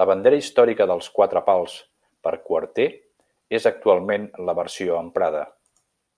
[0.00, 1.74] La bandera històrica dels quatre pals
[2.26, 2.86] per quarter
[3.60, 5.44] és actualment la versió emprada.